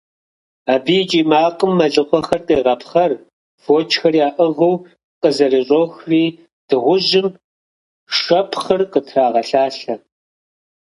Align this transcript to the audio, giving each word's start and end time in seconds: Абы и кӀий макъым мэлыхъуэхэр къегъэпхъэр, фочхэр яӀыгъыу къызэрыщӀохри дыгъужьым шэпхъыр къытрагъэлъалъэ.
Абы 0.73 0.95
и 1.01 1.03
кӀий 1.09 1.25
макъым 1.31 1.71
мэлыхъуэхэр 1.77 2.41
къегъэпхъэр, 2.47 3.11
фочхэр 3.63 4.15
яӀыгъыу 4.27 4.75
къызэрыщӀохри 5.21 6.23
дыгъужьым 6.67 7.27
шэпхъыр 8.17 8.81
къытрагъэлъалъэ. 8.91 9.95